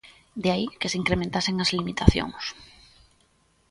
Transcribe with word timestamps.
De 0.43 0.49
aí 0.55 0.67
que 0.79 0.89
se 0.91 0.99
incrementasen 1.01 1.55
as 1.63 1.73
limitacións. 1.77 2.43